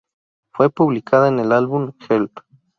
Fue 0.53 0.71
publicada 0.71 1.27
en 1.27 1.37
el 1.37 1.51
álbum 1.51 1.91
"Help! 2.09 2.39